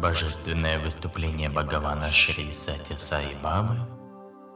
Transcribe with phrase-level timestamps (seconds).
[0.00, 3.76] Божественное выступление Бхагавана Шри Сати Саи Бабы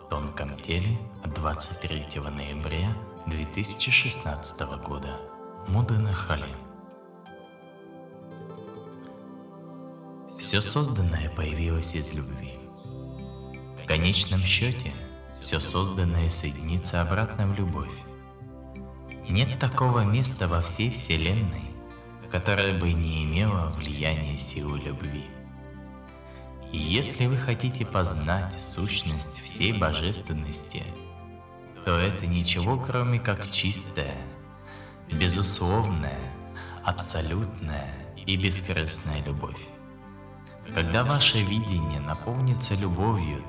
[0.00, 2.92] в тонком теле 23 ноября
[3.26, 5.16] 2016 года.
[5.68, 6.56] Муданахали.
[10.28, 12.58] Все созданное появилось из любви.
[13.84, 14.92] В конечном счете,
[15.40, 17.94] все созданное соединится обратно в любовь.
[19.28, 21.67] Нет такого места во всей Вселенной,
[22.30, 25.24] которое бы не имело влияния силы любви.
[26.72, 30.82] И если вы хотите познать сущность всей божественности,
[31.84, 34.18] то это ничего кроме как чистая,
[35.10, 36.20] безусловная,
[36.84, 37.94] абсолютная
[38.26, 39.58] и бескорыстная любовь.
[40.74, 43.42] Когда ваше видение наполнится любовью,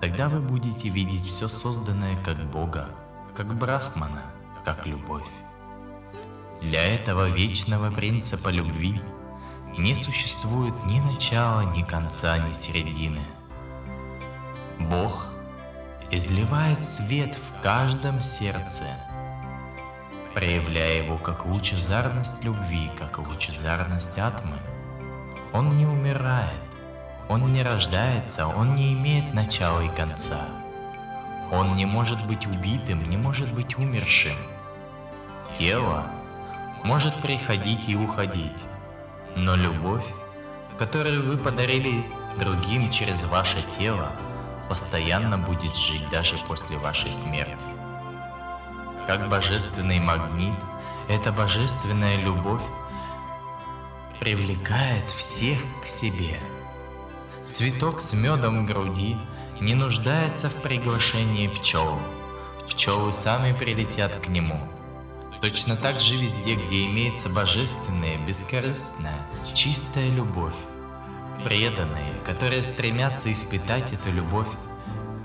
[0.00, 2.90] тогда вы будете видеть все созданное как Бога,
[3.36, 4.22] как Брахмана,
[4.64, 5.26] как любовь.
[6.60, 9.00] Для этого вечного принципа любви
[9.78, 13.20] не существует ни начала, ни конца, ни середины.
[14.78, 15.28] Бог
[16.10, 18.84] изливает свет в каждом сердце,
[20.34, 24.58] проявляя его как лучезарность любви, как лучезарность атмы.
[25.54, 26.52] Он не умирает,
[27.28, 30.46] он не рождается, он не имеет начала и конца.
[31.50, 34.36] Он не может быть убитым, не может быть умершим.
[35.58, 36.06] Тело
[36.84, 38.64] может приходить и уходить,
[39.36, 40.04] но любовь,
[40.78, 42.04] которую вы подарили
[42.38, 44.10] другим через ваше тело,
[44.68, 47.66] постоянно будет жить даже после вашей смерти.
[49.06, 50.54] Как божественный магнит,
[51.08, 52.62] эта божественная любовь
[54.18, 56.38] привлекает всех к себе.
[57.40, 59.16] Цветок с медом в груди
[59.60, 61.98] не нуждается в приглашении пчел.
[62.68, 64.60] Пчелы сами прилетят к нему–
[65.40, 70.54] Точно так же везде, где имеется божественная, бескорыстная, чистая любовь.
[71.44, 74.48] Преданные, которые стремятся испытать эту любовь,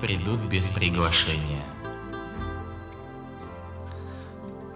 [0.00, 1.62] придут без приглашения.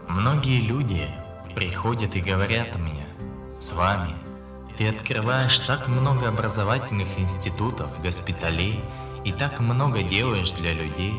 [0.07, 1.09] Многие люди
[1.55, 3.07] приходят и говорят мне,
[3.49, 4.15] с вами
[4.77, 8.81] ты открываешь так много образовательных институтов, госпиталей
[9.25, 11.15] и так много делаешь для людей,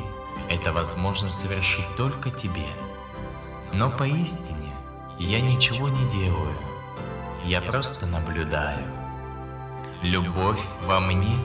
[0.52, 2.68] это возможно совершить только тебе–
[3.73, 4.72] но поистине
[5.19, 6.53] я ничего не делаю.
[7.45, 8.85] Я просто наблюдаю.
[10.01, 11.35] Любовь во мне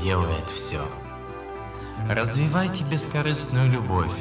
[0.00, 0.80] делает все.
[2.08, 4.12] Развивайте бескорыстную любовь.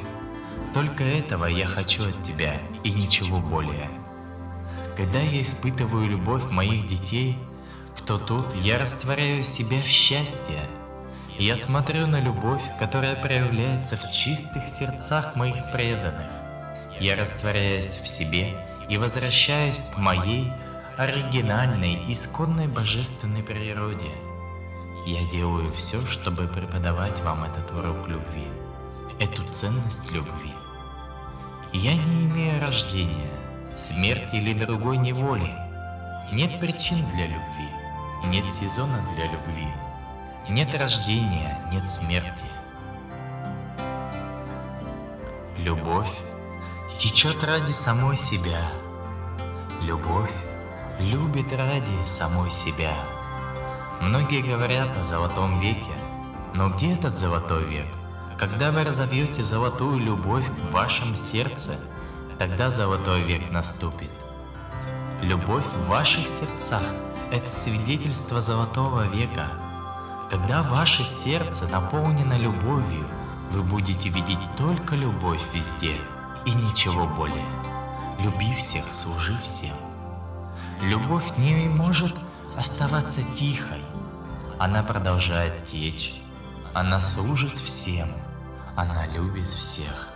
[0.73, 3.89] Только этого я хочу от тебя и ничего более.
[4.95, 7.38] Когда я испытываю любовь моих детей,
[7.97, 10.59] кто тут, я растворяю себя в счастье.
[11.39, 16.47] Я смотрю на любовь, которая проявляется в чистых сердцах моих преданных.
[17.00, 18.56] Я растворяюсь в себе
[18.90, 20.52] и возвращаюсь к моей
[20.97, 24.09] оригинальной, исконной божественной природе.
[25.06, 28.47] Я делаю все, чтобы преподавать вам этот урок любви,
[29.19, 30.53] эту ценность любви.
[31.72, 33.31] Я не имею рождения,
[33.64, 35.56] смерти или другой неволи.
[36.31, 37.69] Нет причин для любви,
[38.25, 39.68] нет сезона для любви,
[40.50, 42.46] нет рождения, нет смерти.
[45.59, 46.09] Любовь
[46.97, 48.72] течет ради самой себя.
[49.81, 50.31] Любовь
[51.00, 52.96] любит ради самой себя.
[54.02, 55.91] Многие говорят о золотом веке,
[56.56, 57.85] но где этот золотой век?
[58.40, 61.80] Когда вы разовьете золотую любовь в вашем сердце,
[62.40, 64.09] тогда золотой век наступит.
[65.22, 66.81] Любовь в ваших сердцах–
[67.31, 69.50] это свидетельство золотого века.
[70.31, 73.05] Когда ваше сердце наполнено любовью,
[73.52, 75.96] вы будете видеть только любовь везде–
[76.47, 77.46] и ничего более.
[78.20, 79.76] Люби всех, служи всем.
[80.82, 82.16] Любовь не может
[82.55, 83.82] оставаться тихой.
[84.58, 86.14] Она продолжает течь.
[86.73, 88.09] Она служит всем.
[88.78, 90.09] Она любит всех.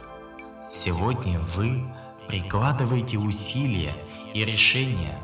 [0.64, 1.84] Сегодня вы
[2.28, 3.94] прикладываете усилия
[4.34, 5.20] и решения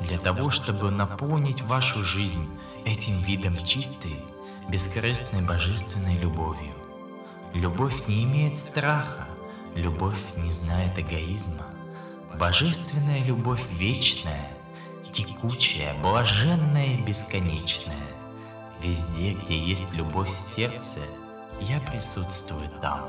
[0.00, 2.48] для того, чтобы наполнить вашу жизнь
[2.86, 4.16] этим видом чистой,
[4.70, 6.72] бескорыстной божественной любовью.
[7.52, 9.25] Любовь не имеет страха,
[9.76, 11.66] Любовь не знает эгоизма.
[12.40, 14.50] Божественная любовь вечная,
[15.12, 18.08] текучая, блаженная, бесконечная.
[18.82, 21.00] Везде, где есть любовь в сердце,
[21.60, 23.02] я присутствую там.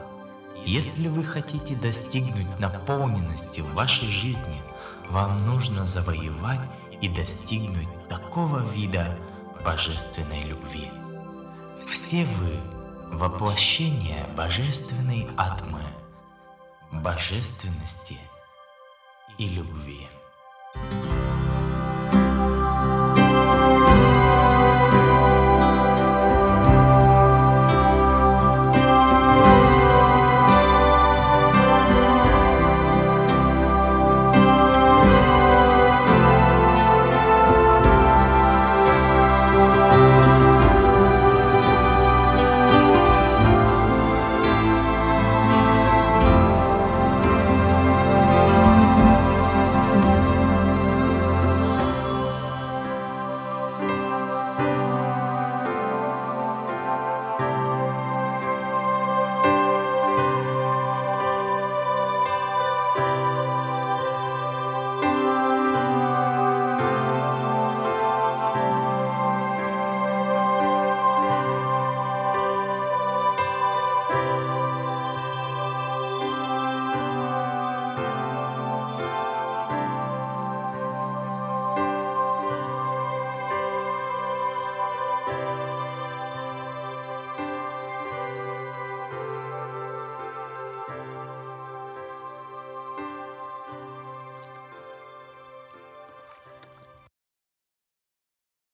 [0.65, 4.61] Если вы хотите достигнуть наполненности в вашей жизни,
[5.09, 6.59] вам нужно завоевать
[6.99, 9.17] и достигнуть такого вида
[9.63, 10.91] божественной любви.
[11.81, 12.59] Все вы–
[13.13, 15.79] воплощение божественной атмы–
[16.91, 18.17] божественности
[19.37, 20.07] и любви.
[20.75, 21.16] thank you